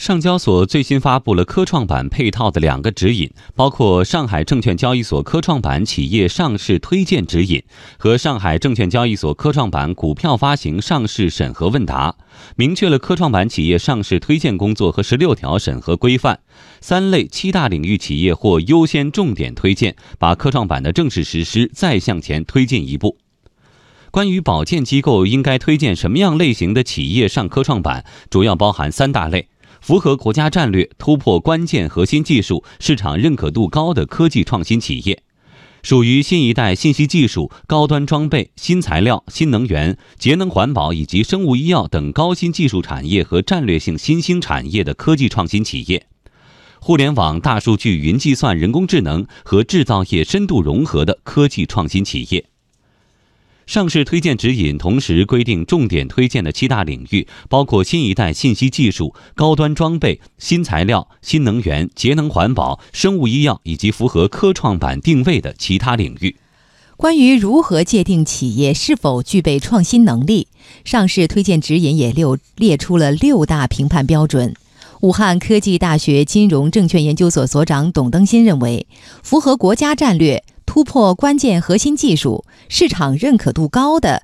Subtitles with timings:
[0.00, 7.58] 上交所最新发布了科创板配套的两个指引，包括《上海证券交易所科创板企业上市推荐指引》
[7.98, 12.12] 和《上海证券交易所科创板股票发行上市审核问答》，
[12.56, 16.40] 明确了科创板企业上市推荐工作和十六条审核规范。
[16.80, 23.18] 三类七大领域企业或优先重点推荐，把科创板的正式实施再向前推进一步。
[24.10, 29.48] 关于保荐机构应该推荐什么样类型的企业上科创板，主要包含三大类。
[29.80, 35.22] 符合国家战略、突破关键核心技术、市场认可度高的科技创新企业，
[35.82, 46.06] 属于新一代信息技术、高端装备、新材料、新能源、节能环保以及生物医药等高新技术产业和战略性新兴产业的科技创新企业，
[46.80, 52.44] 互联网、大数据、云计算、人工智能和制造业深度融合的科技创新企业。
[53.70, 66.34] 上市推荐指引同时规定，重点推荐的七大领域包括新一代信息技术、高端装备、新材料、新能源、节能环保、生物医药以及符合科创板定位的其他领域。
[66.96, 70.48] 关于如何界定企业是否具备创新能力，
[70.84, 74.52] 上市推荐指引也六列出了六大评判标准。
[75.02, 78.88] 武汉科技大学金融证券研究所所长董登新认为，
[79.22, 80.42] 符合国家战略。
[80.72, 84.22] 突破关键核心技术、市场认可度高的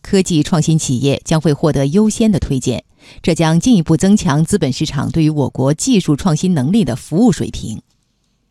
[0.00, 2.84] 科技创新企业将会获得优先的推荐，
[3.20, 7.82] 这将进一步增强资本市场对于我国技术创新能力的服务水平。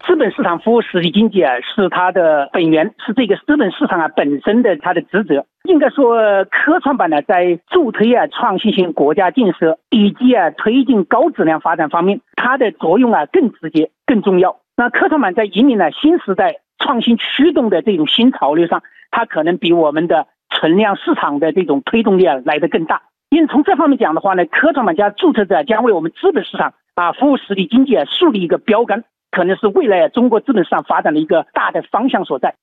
[0.05, 5.45] 资本市场服务实体经济啊，是它的本源，是这个资本市场啊本身的它的职责。
[5.63, 14.57] 应该说，科创板呢，在助推啊创新型国家建设以及啊推进高质量发展方面，它的作用啊更直接、更重要。
[14.75, 16.57] 那科创板在引领了新时代。
[16.81, 23.03] 创新驱动的这种新潮流上，它可能比我们的存量市场的这种推动力啊来得更大。
[23.29, 32.55] 因为从这方面讲的话呢，科创板加注册者将为我们资本市场啊服务实体经济啊树立一个标杆，可能是未来中国资本市场发展的一个大的方向所在。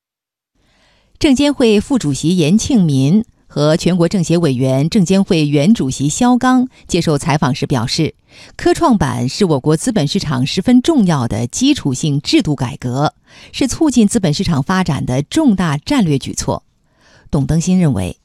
[1.19, 3.25] 证监会副主席严庆民。
[3.49, 8.15] 和全国政协委员、证监会原主席肖钢接受采访时表示，
[8.57, 13.15] 科创板是我国资本市场十分重要的基础性制度改革，
[13.51, 16.63] 是促进资本市场发展的重大战略举措。
[17.31, 18.19] 董登新认为，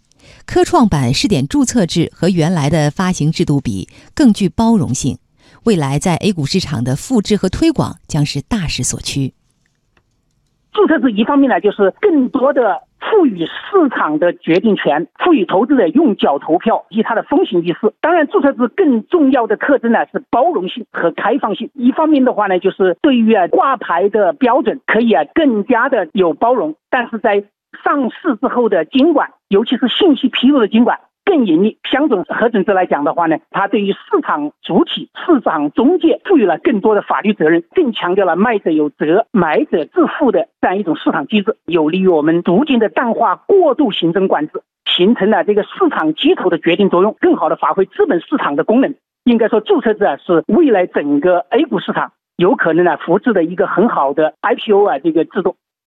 [0.46, 5.18] 科创板试点注册制和原来的发行制度比更具包容性，
[5.64, 9.34] 未来在 A 股市场的复制和推广将是大势所趋。
[10.74, 12.62] 注册制一方面呢，就是更多的。
[13.10, 17.94] 赋予市场的决定权，赋予投资者用脚投票以及它的风险意识。
[18.02, 21.70] 当然，注册制更重要的特征呢是包容性和开放性。
[21.74, 27.44] 一方面的话呢，就是对于啊挂牌的标准可以啊更加的有包容，但是在
[27.84, 31.00] 上市之后的监管，尤其是信息披露的监管。
[31.34, 48.94] 更严厉，相准核准制来讲的话呢，它对于市场主体、市场中介赋予了更多的法律责任，更强调了卖者有责、买者自负的这样一种市场机制，有利于我们逐渐的淡化过度行政管制，形成了这个市场基础的决定作用，更好的发挥资本市场的功能。
[49.24, 55.56] 应该说，注册制啊是未来整个 A 股市场有可能呢复制的一个很好的 IPO 啊这个制度。